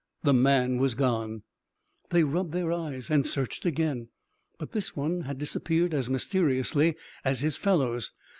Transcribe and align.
The 0.23 0.33
man 0.33 0.77
was 0.77 0.95
gone! 0.95 1.43
They 2.09 2.23
rubbed 2.23 2.53
their 2.53 2.71
eyes, 2.73 3.11
and 3.11 3.23
searched 3.23 3.67
again. 3.67 4.07
But 4.57 4.71
this 4.71 4.95
one 4.95 5.21
had 5.25 5.37
disappeared 5.37 5.93
as 5.93 6.09
mysteriously 6.09 6.95
as 7.23 7.41
his 7.41 7.55
fellows. 7.55 8.11